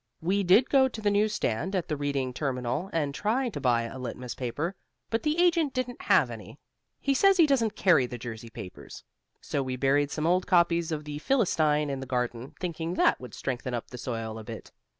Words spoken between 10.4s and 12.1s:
copies of the Philistine in the